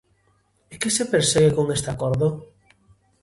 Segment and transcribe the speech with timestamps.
[0.73, 2.27] E que se persegue con este acordo?